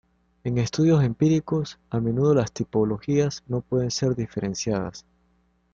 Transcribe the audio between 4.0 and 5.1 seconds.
diferenciadas.